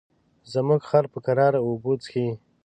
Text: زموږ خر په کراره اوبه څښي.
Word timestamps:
زموږ 0.53 0.81
خر 0.89 1.05
په 1.13 1.19
کراره 1.25 1.59
اوبه 1.67 1.91
څښي. 2.03 2.27